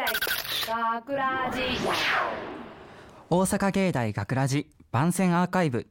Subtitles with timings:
[0.00, 0.06] 大
[1.02, 1.60] 学ラジ。
[3.28, 5.88] 大阪芸大学ラジ番宣アーカイブ。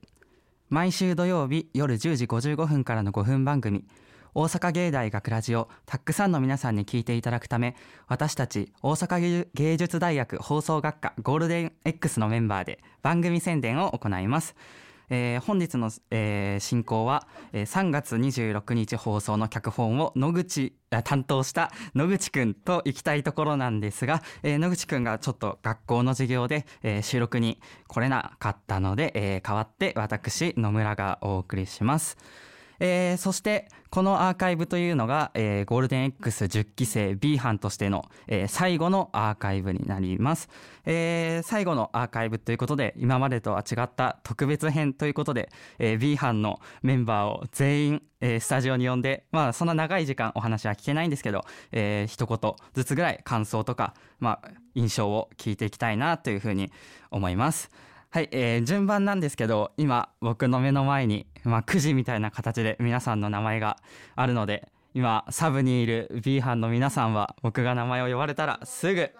[0.67, 3.85] 毎週土曜日夜10時55分からの5分番組。
[4.33, 7.75] 大阪芸大学ラジをたくさんの皆さんに聞いていただくため
[8.07, 14.55] 私たち大阪芸術大学放送学科ゴールデン X のメンバーで番組宣伝を行います。
[15.09, 20.73] えー本日の、えー進行は、えー3月26日放送の脚本を野口
[21.03, 32.17] 担当した野口くんと行きたいところなんですが、えー野口くんがちょっと学校の授業で、えー収録に来れなかったので、えー代わって私野村がお送りします。
[32.80, 40.50] えーそしてこのアーカイブというのが、えーゴールデン X10 期生 B 班としての、えー最後のアーカイブになります、
[40.86, 56.72] えー最後のアーカイブということで今までとは違った特別編ということで、えー B 班のメンバーを全員、えースタジオに呼んでまあそんな長い時間お話は聞けないんですけど、えー一言ずつぐらい感想とか、まあ、印象を聞いていきたいなというふうに
[57.12, 57.72] 思います。
[58.12, 63.78] はい、えー順番なんですけど今僕の目の前に、まあ、くじみたいな形で皆さんの名前が
[64.16, 69.12] あるので今サブにいる B 班の皆さんは僕が名前を呼ばれたらすぐ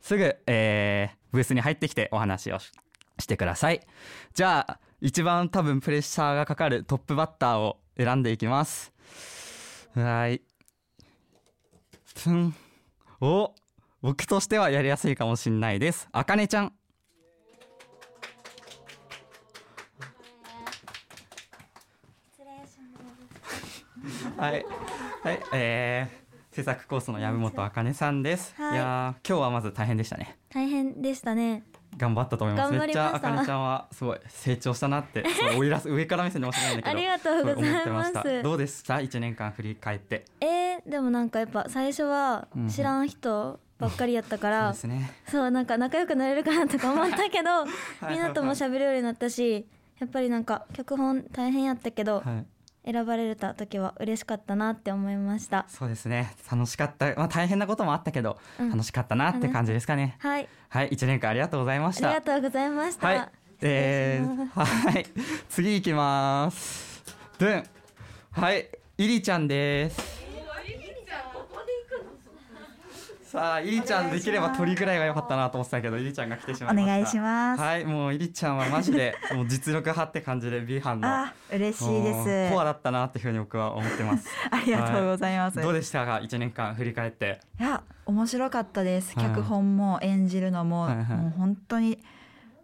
[0.00, 3.86] すぐ、えーブースに入ってきてお話をしてください。
[4.32, 8.92] じゃあ一番多分プレッシャーがかかるトップバッターを選んでいきます。
[9.94, 10.40] はい。
[12.14, 12.54] ふん。
[13.20, 13.52] お
[14.00, 16.08] 僕としてはやりやすいかもしんないです。
[16.12, 16.72] あかねちゃん。
[24.36, 24.66] はい、
[25.22, 28.54] はい、えー、制作コースの山本あかねさんです。
[28.56, 30.36] はいいやー今日はまず大変でしたね。
[30.50, 31.62] 大変でしたね
[31.96, 32.72] 頑張ったと思います。
[32.72, 36.98] めっちゃあかねちゃんはすごい成長したなって、すごい追い出す上から目線で申し訳ないんだけど。
[36.98, 39.00] ありがとうございますどうでした？
[39.00, 40.24] 一年間振り返って。
[40.40, 45.10] えー、でもなんかやっぱ最初はうん知らん人ばっかりやったかそうら、ですね。
[45.28, 47.68] そうなんか仲良くなれるかなとか思ったけど い
[48.10, 49.66] みんなとも喋るようになったし
[49.98, 52.46] やっぱりなんか脚本大変やったけど、はい。
[52.86, 56.34] 選ばれた時は嬉しかったなって思いましたそうですね。
[56.50, 57.14] 楽しかった。
[57.16, 60.16] まあ大変なこともあったけど、うん楽しかったなって感じですかね。
[60.20, 62.08] はいはい、一年間ありがとうございました。
[62.08, 63.28] ありがとうございました、はい。
[63.62, 65.06] えー、はい。
[65.48, 67.02] 次行きます。
[67.38, 67.66] でん。
[68.32, 68.68] はい。
[68.98, 70.15] イリちゃんです。
[73.36, 76.92] さあ、イリちゃんできれば鳥ぐらいが良かったなと思ってたけど、イリちゃんが来てしまいました。
[76.92, 81.06] お願いしますはい、もうイリちゃんはマジで、もう実力派って感じで B 班の。
[81.06, 82.50] あ、嬉しいです。
[82.50, 84.26] コアだったなっていうふうに僕は思ってます。
[84.50, 85.60] ありがとうございます。
[85.60, 87.42] どうでしたか、一年間振り返って？
[87.60, 89.14] いや、面白かったです。
[89.14, 91.98] はい脚本も演じるのも、はいはいもう本当に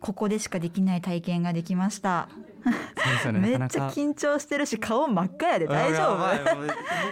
[0.01, 2.31] ここでしかできない体験ができました。
[2.65, 3.41] そうですよね。
[3.41, 6.17] めっなかなかちゃ緊張してるし、顔真っ赤やで大丈や夫。
[6.17, 6.69] ばいもう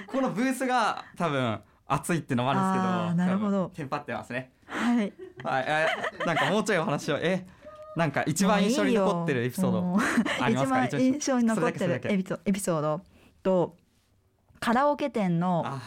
[0.07, 1.61] このブースが多分
[1.93, 3.71] 熱いってのもあるんですけどなるほど。
[3.75, 4.53] テンパってますね。
[4.67, 5.13] はい。
[5.43, 5.65] はい。
[5.67, 5.87] え
[6.25, 7.19] なんかもうちょいお話を。
[7.19, 7.45] え
[7.97, 9.99] なんか一番印象に残ってるエピソード。
[10.49, 13.01] 一番印象に残ってるエピソエピソード
[13.43, 13.75] と
[14.61, 15.83] カラオケ店のあ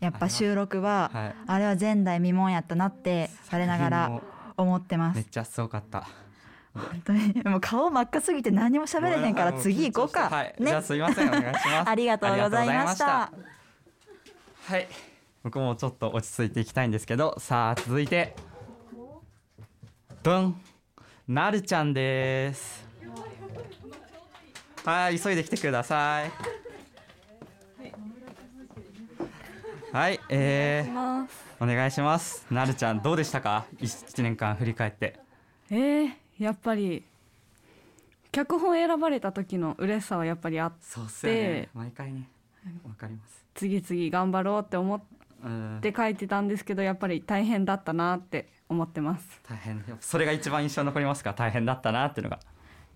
[0.00, 1.34] やっぱ収録ははい。
[1.46, 4.20] あれは前代未聞やったなって我ながら
[4.58, 5.16] 思ってます。
[5.16, 6.06] めっちゃすごかった。
[6.74, 10.28] 本当にもう顔真っ赤すぎて何も喋れへんから次行こうか。
[10.28, 11.68] はい、ねじゃあすいませんお願いします。
[11.88, 13.22] ありがとうございました。
[13.22, 14.72] ありがとうございました。
[14.74, 15.15] はい
[15.46, 18.34] 僕もちょっと落ち着いていきたいんですけどさあ続いて。
[20.24, 20.60] ドン。
[21.28, 22.84] なるちゃんです。
[24.84, 26.32] はい急いで来てください。
[29.92, 31.26] はいえー、
[31.60, 32.44] お願いします。
[32.50, 33.66] なるちゃんどうでしたか？
[33.78, 35.20] 一年間振り返って。
[35.70, 37.04] えー、やっぱり
[38.32, 40.78] 脚本選ばれた時の嬉しさはやっぱりあって。
[40.80, 41.68] そうっすよね。
[41.72, 42.28] 毎回ね
[42.84, 43.44] わかります。
[43.54, 45.00] 次々頑張ろうって思
[45.46, 45.80] っうん。
[45.80, 49.40] て書いてたんですけどやっぱり大変だったなって思ってます。
[49.48, 49.82] 大変。
[50.00, 51.34] それが一番印象に残りますか？
[51.34, 52.40] 大変だったなっていうのが。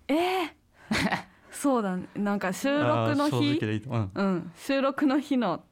[0.07, 0.49] えー、
[1.51, 2.07] そうだね。
[2.15, 4.11] なんか収録の日うん。
[4.13, 4.51] うん。
[4.57, 5.63] 収録の日の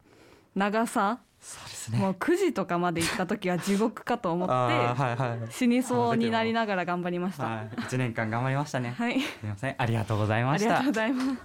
[0.55, 1.99] 長さそうですね。
[1.99, 5.51] もう9時とかまで行った時は地獄かと思ってはいはい。
[5.51, 7.45] 死にそうになりながら頑張りました。
[7.45, 7.69] はい。
[7.83, 8.93] 一年間頑張りましたね。
[8.97, 9.19] はい。
[9.19, 9.75] すみません。
[9.77, 10.79] ありがとうございました。
[10.79, 11.35] ありがとうございま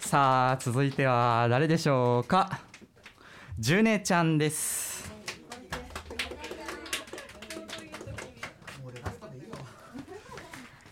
[0.00, 0.08] す。
[0.08, 2.67] さあ続いては誰でしょうか？
[3.60, 5.10] ジュネちゃんです。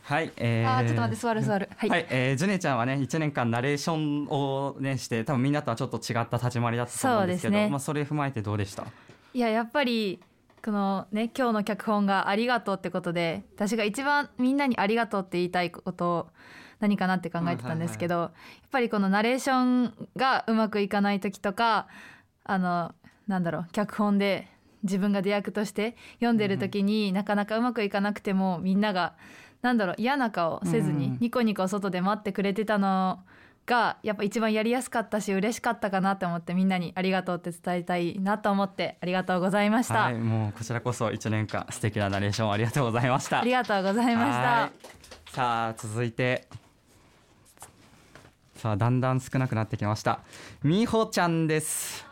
[0.02, 1.68] はい、えー、あーちょっと待って座る座る。
[1.76, 7.68] はい、はい、えー、ジュネちゃんはね1年間ナレーションをねして多分みんなとはちょっと違った立ち回りだったと思うんですけどね。
[7.68, 8.84] まあ、それ踏まえてどうでした？
[9.32, 10.18] いややっぱり
[10.64, 16.30] このね今日の脚本が「ありがとう」ってことで私が一番みんなに「ありがとう」って言いたいこと
[16.80, 18.32] 何かなって考えてたんですけど、やっ
[18.70, 21.86] ぱりこのナレーションがうまくいかない時とか
[22.46, 22.94] あの
[23.26, 24.48] なんだろう脚本で
[24.82, 29.14] 自分が出役として読んでる時になかなかうまくいかなくてもみんなが
[29.62, 33.20] なんだろう嫌な顔せずにうんニコニコ外で待ってくれてたの
[33.66, 43.40] がやっぱ一番やりやすかったし嬉しかったかなと思ってみんなにありがとうって伝えたいなと思ってありがとうございました、はいもうこちらこそ1年間素敵なナレーションありがとうございました。
[43.40, 44.38] ありがとうございました。
[44.38, 45.32] はい。
[45.32, 46.46] さあ続いて。
[48.56, 50.20] さあだんだん少なくなってきました。
[50.62, 52.05] みほちゃんです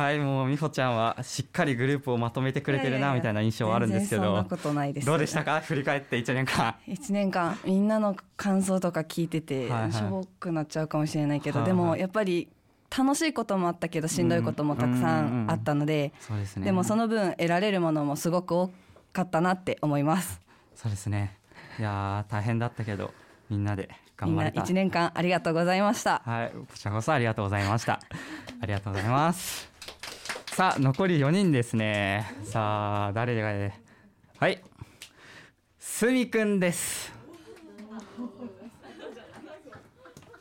[0.00, 4.22] はいもうみほちゃんはしっかりグループをまとめてくれてるなみたいな印象はあるんですけど。
[4.22, 5.06] 全然そんなことないです。
[5.06, 5.60] どうでしたか？
[5.60, 6.74] 振り返って1年間。
[6.88, 9.92] 1年間みんなの感想とか聞いててはいはい。
[9.92, 11.76] しょぼくなっちゃうかもしれないけど、はいはい。
[11.76, 12.48] でもやっぱり
[12.96, 16.64] 楽しいこともあったけどしんどいこともたくさんあったので、そうですね。
[16.64, 18.70] でもその分得られるものもすごく多
[19.12, 20.40] かったなって思います。
[20.74, 21.36] そうですね。
[21.78, 23.12] いやー大変だったけど
[23.48, 24.62] みんなで頑張れた。
[24.62, 26.22] 1年間ありがとうございました。
[26.24, 28.00] はい、こちらこそありがとうございました。
[28.60, 29.69] ありがとうございます。
[30.52, 32.34] さあ、残り4人ですね。
[32.42, 33.80] さあ、誰がね。
[34.38, 34.60] はい。
[35.78, 37.12] すみくんです。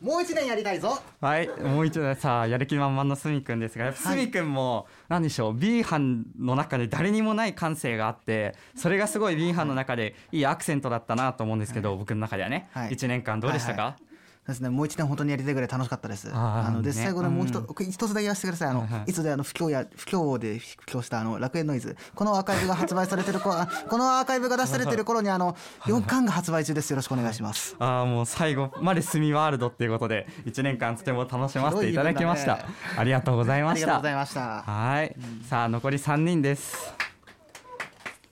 [0.01, 14.08] もう一年やりたいぞはい、もう一度さあ、やる気満々のすみくんですが、やっぱすみくんも、なんでしょう、B 班の中で誰にもない感性があって、それがすごい B 班の中でいいアクセントだったなと思うんですけど、僕の中ではね、はい1年間どうでしたか、はいそう
[14.49, 16.29] ですねもう一年本当にやりたいぐらい楽しかったです。
[16.33, 16.93] あのでね。
[16.93, 18.69] 最後でもう一,、うん一つだけ言わせてください。
[18.69, 21.95] あの、はいつであの不況や不況で不況したあの楽園ノイズ。
[22.15, 26.89] このアーカイブが発売されてる頃あ このアーカイブが出されてる頃にあの4巻が発売中です。
[26.89, 27.75] よろしくお願いします。
[27.79, 33.85] ああもう最後まで住みワールドっていうことで1年間とても楽しませていただきました、広い夢ありがとうございました。
[33.85, 34.63] ありがとうございました。
[34.71, 35.15] はい、
[35.47, 36.93] さあ残り3人です。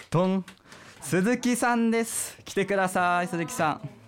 [0.10, 0.46] ドン。
[1.02, 2.38] 鈴木さんです。
[2.44, 3.70] 来てください鈴木さん。
[3.70, 4.07] はい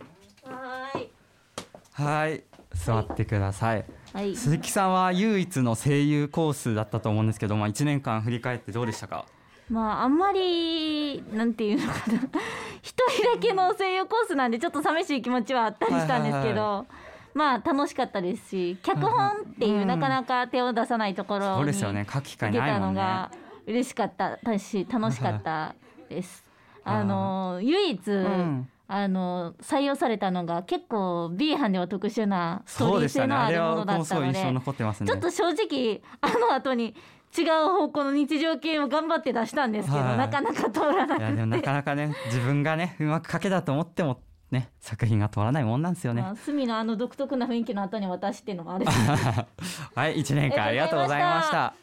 [2.04, 2.44] はい
[2.74, 3.86] 座ってください。
[4.14, 4.36] はい。
[4.36, 9.26] 鈴木さんは唯一の声優コースだったと思うんですけど、まあ、1年間振り返ってどうでしたか？
[9.70, 12.20] まああんまりなんていうのかな。
[12.82, 16.86] 一人だけの声優コースなんでちょっと寂しい気持ちはあったりしたんですけど、は
[17.34, 22.08] まあ楽しかったですし脚本っていう、うんなかなか手を出さないところそうにですよね。
[22.12, 23.30] 書く機会出たないも
[23.68, 25.76] 嬉しかったし楽しかった
[26.08, 26.46] です。
[26.86, 35.08] あの唯一、んあの採用されたのが結構 B 班では特殊なストーリー性のあるものだったので残ってますね。
[35.08, 36.96] ちょっと正直あの後に
[37.38, 46.24] 違う方向の日常系を頑張って出したんですけど、はいなかなか通らないいやでもなかなかね自分がねうまく書けたと思ってもね作品が通らないもんなんですよね。
[46.24, 48.90] まあ、隅のあの独特な雰囲気の後に私っていうのもあるし
[49.94, 51.76] はい1年間ありがとうございました。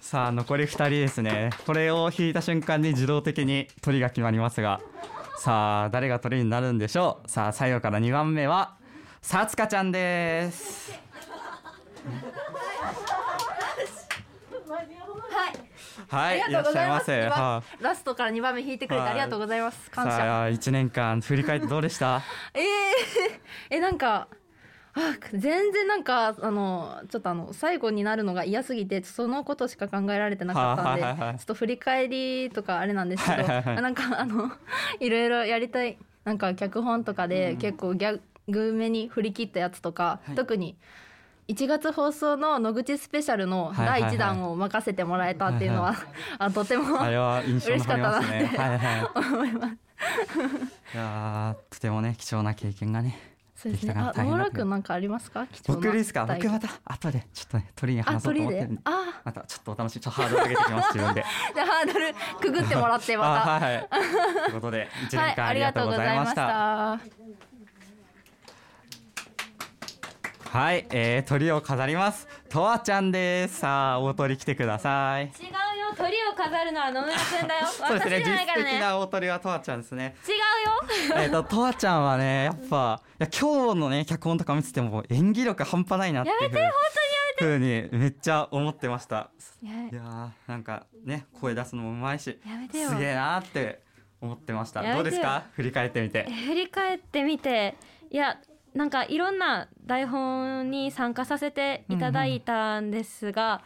[0.00, 1.50] さあ残り2人ですね。
[1.64, 4.80] これを引いた瞬間に自動的に鳥が決まりますが
[5.38, 7.28] さあ誰が鳥になるんでしょう？
[7.28, 8.76] さあ最後から2番目は
[9.22, 10.92] さつかちゃんです。
[16.08, 16.38] はい。
[16.38, 17.20] いらっしゃいませ。
[17.26, 19.10] はラストから2番目引いてくれてはい。
[19.10, 19.88] ありがとうございます。
[19.88, 20.10] い感謝。
[20.12, 22.22] さあ1年間振り返ってどうでした？
[22.54, 22.62] えー、
[23.70, 24.28] えなんか
[24.94, 31.38] あ全然なんかあのちょっとあの最後になるのが嫌すぎてそのことしか考えられてなかったんで、はいはいはいはい。
[31.38, 34.50] ちょっと振り返りとかあれなんですけど、はいはいなんかあの
[35.00, 40.76] いろいろやりたいなんか脚本とかで結構ギャグめに振り切ったやつとか、特に
[41.48, 45.94] 1月放送の野口スペシャルの第1弾を任せてもらえたっていうのは、
[46.38, 48.58] あとてもあれは印象嬉しか残ったなってりますね。
[48.58, 49.26] はいはい。
[49.34, 49.74] 思います。
[50.94, 53.94] いやーとてもね貴重な経験がねそうですね。
[53.96, 55.44] あ野村くんなんかありますか？
[55.48, 56.26] 貴重な僕ですか？
[56.26, 58.60] 僕また後でちょっとね鳥にあ話そうと思って。
[58.60, 58.80] るんで？
[58.84, 60.00] あまたちょっとお楽しみ。
[60.00, 61.24] ちょっとハードル上げてきます自分で。
[61.54, 63.56] じゃあハードルくぐってもらってまた。
[63.56, 63.88] あはいはい。
[63.88, 67.10] ということで 1年間ありがとうございました、はい、
[70.50, 72.28] はい、えー、鳥を飾ります。
[72.48, 73.58] とわちゃんです。
[73.58, 75.24] さあ大鳥来てください。
[75.24, 75.32] 違う
[75.90, 77.66] よ鳥を飾るのは野村くんだよ。
[77.68, 80.16] そうですね私じゃないからね実質的な大鳥はとわちゃんですね。
[80.26, 81.18] 違うよ。
[81.22, 86.62] えっととわちゃんはねやっぱいや今日のね脚本とか見てても演技力半端ないなっていうふうに
[87.38, 89.30] ふうにめっちゃ思ってました。
[89.62, 92.88] やいやーなんかね声出すのもうまいしやめてよ。
[92.88, 93.82] すげえなーって
[94.20, 94.82] 思ってました。
[94.82, 95.44] どうですか？
[95.52, 96.24] 振り返ってみて。
[96.24, 97.76] 振り返ってみて。
[98.10, 98.38] いや
[98.74, 103.62] なんかいろんな台本に参加させていただいたんですが、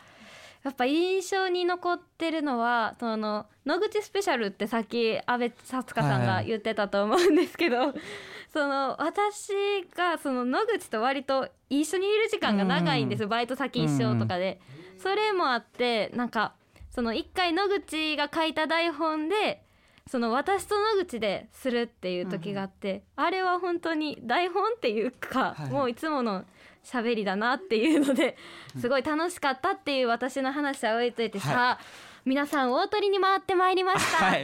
[0.65, 7.93] やっぱ印象に残ってるのはその野口スペシャルってさっき阿部さつかさんが言ってたと思うんですけど、
[8.53, 9.53] その私
[9.97, 14.61] がその野口と割と一緒にいる時間が長いんです、バイト先一緒とかで、
[14.99, 16.55] それもあってなんか
[16.91, 19.65] その一回野口が書いた台本で
[20.09, 25.71] その私と野口でするっていう時があって、あれは本当に台本っていうか、はい。
[25.71, 26.45] もういつもの
[26.85, 28.37] 喋りだなっていうので
[28.81, 31.79] すごい楽しかったっていう私の話は置いといてさ、
[32.25, 34.25] 皆さん大鳥に回ってまいりました。
[34.27, 34.43] は はい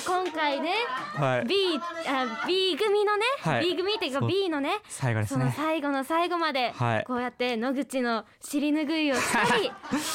[0.00, 0.74] い、今回ね、
[1.16, 1.46] はい。
[1.46, 3.66] B あ B 組のね、はい。
[3.66, 4.80] B 組っていうか B のね。
[4.88, 5.54] その最後ですね。
[5.56, 7.04] 最後の最後まで、はい。
[7.04, 9.70] こうやって野口の尻拭いをしたり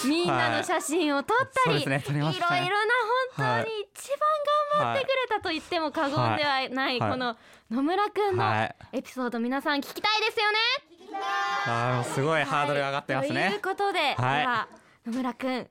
[0.05, 2.09] みんなの写真を撮ったり、ねい。
[2.09, 2.39] ろいろな
[3.37, 4.19] 本当に一番
[4.79, 7.37] 頑張ってくれたと言っても過言ではない、はいこの
[7.71, 8.75] 野村くんのはい。
[8.91, 10.94] エピソード皆さん聞きたいですよね。
[11.67, 13.49] あすごいハードルが上がってますね。
[13.49, 14.39] ということで、はい。
[14.41, 14.67] では
[15.07, 15.67] 野村くん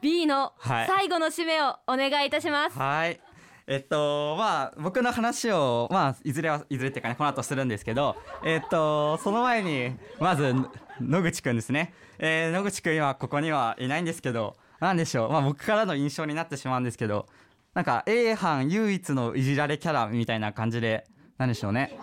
[0.00, 0.86] B のはい。
[0.86, 2.78] 最後の締めをお願いいたします。
[2.78, 3.20] はい。
[3.66, 10.54] えっとまあ僕の話をまあいずれはいずれっていうかねこの後するんですけどえっとその前にまず
[11.00, 15.30] 野口くんですね、えー野口くん今ここにはいないんですけどなんでしょう。
[15.30, 17.26] まあ僕からの印象になってしまうんですけど
[17.74, 21.06] なんか A 班唯一のいじられキャラみたいな感じで
[21.38, 21.96] なんでしょうね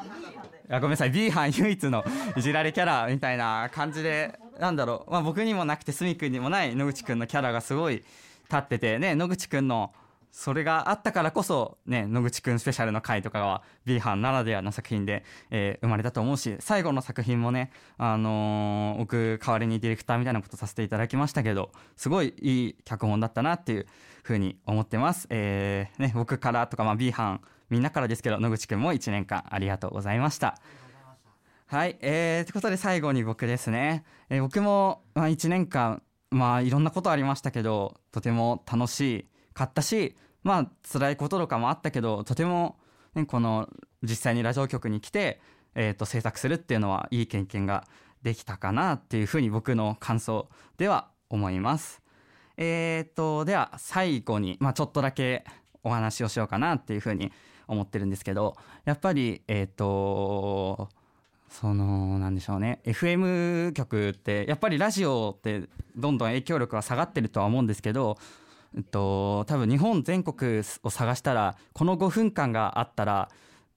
[0.69, 1.11] あごめんなさい。
[1.11, 2.03] B 班唯一の
[2.35, 8.05] いじられキャラみたいな感じでなんだろう、まあ、僕にもなくてすみくんにもない野口くんのキャラがすごい立
[8.55, 9.93] っててね野口くんの
[10.31, 23.87] それがあったからこそね野口くんスペシャルの回とかは B 班ならではの作品で、えー生まれたと思うし最後の作品もねあのー僕代わりにディレクターみたいなことさせていただきましたけどすごいいい脚本だったなっていう
[24.23, 30.59] ふうに思ってます、えーね、僕からとか、まあ、B 班みんなからですけど野口くんも1年間ありがとうございました
[31.67, 42.77] はい、えー、ということで最後に僕ですね、えー僕も、まあ、1年間まあいろんなことありましたけどとても楽しいかったしまあ辛いこととかもあったけどとても、
[43.15, 43.69] ね、この
[44.03, 45.41] 実際にラジオ局に来て、
[45.75, 47.85] えー、と制作するっていうのはいい経験が
[48.21, 52.01] できたかなっていうふうに僕の感想では思います。
[52.57, 55.45] えー、とでは最後に、まあ、ちょっとだけ
[55.83, 57.31] お話をしようかなっていうふうに
[57.67, 58.55] 思ってるんですけど
[58.85, 60.89] やっぱりえっ、と
[61.49, 65.63] そのなんでしょうね FM 局ってやっぱりラジオって
[65.95, 68.17] どんどん影響力は下がってるとは思うんですけど、
[68.75, 73.29] えっと、多分日本全国を探したらこの5分間があったら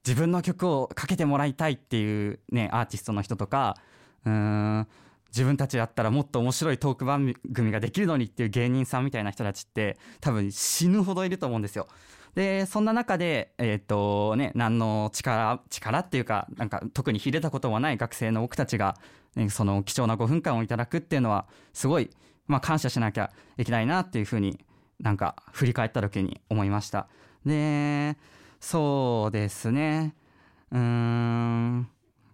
[0.07, 3.77] 自分の曲をかけてもらいたいっていうねアーティストの人とか
[4.25, 4.87] うん
[5.31, 11.87] 自分たちだったらもっと面白いトーク番組ができるのにっていう芸人さんみたいな人たちって多分死ぬほどいると思うんですよ。
[12.35, 18.97] でそんな中でえっ、とね何の力力っていうかなんか特に秀でたこともない学生の僕たちが、
[19.37, 22.11] ね、その貴重な5分間をいただくっていうのはすごい、
[22.47, 24.59] まあ、感謝しなきゃいけないなっていうふうに
[25.01, 27.09] なんか振り返った時に思いました。
[27.45, 28.17] で
[28.61, 30.15] そうですね
[30.71, 31.89] うん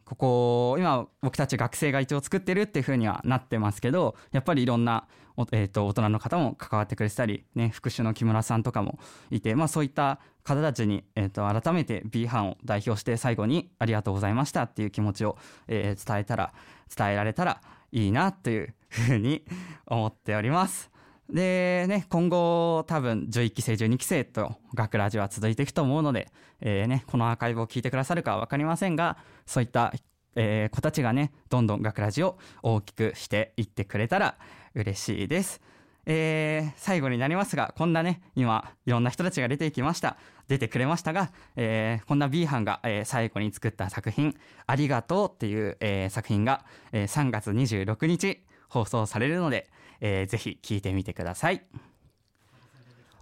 [0.07, 5.09] ここ今僕たち学生が一応作ってるっていう風にはなってますけどやっぱりいろんな、
[5.51, 9.01] えー、と大人の方も関わってくれてたり、ね、副手の木村さんとかも
[9.33, 15.37] いて、まあ、そういった方たちに、えー、と改めて B 班を代表して最後にありがとうございましたっていう気持ちを、
[15.67, 16.53] えー伝えたら
[16.97, 17.61] 伝えられたら
[17.91, 19.45] いいなという風に
[19.87, 20.96] 思っております。
[21.31, 26.29] でね今後多分11期生12期生と学ラジは続いていくと思うので、
[26.61, 29.93] えーね、このアーカイブを聞いてくださるかは分かりませんがそういった、
[30.37, 34.37] えー子たちがねどんどん学ラジを大きくしていってくれたら
[34.75, 35.61] 嬉しいです。
[36.09, 40.17] えー最後になりますがこんなね今いろんな人たちが出てきました
[40.47, 44.37] 出てくれましたが、えーこんな B 班が、えー最後に作った作品
[44.69, 49.69] 「ありがとう」っていう、えー作品が、えー3月26日放送されるので、
[50.01, 51.63] えーぜひ聞いてみてください。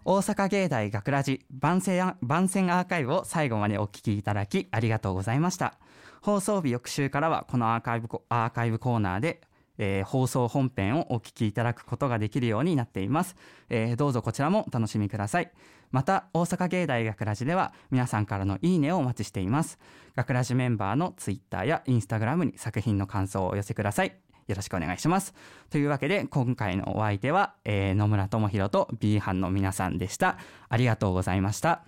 [0.04, 5.78] 大阪芸大学ラジ番宣番宣アーカイブを最後までお聞きいただきありがとうございました。
[6.20, 9.40] 放送日翌週からはこのアーカイブコアーカイブコーナーで
[9.78, 13.34] えー放送本編をお聞きいただくことができるようになっています、
[13.70, 15.50] えーどうぞこちらもお楽しみください。
[15.90, 19.78] また大阪芸大学ラジでは皆さんからのいいねをお待ちしています。
[20.16, 24.23] 学ラジメンバーのツイッターやインスタグラムに作品の感想をお寄せください。
[24.46, 25.34] よろしくお願いします。
[25.70, 30.38] というわけで今回のお相手は、えー野村智弘と B 班の皆さんでした。
[30.68, 31.82] ありがとうございました。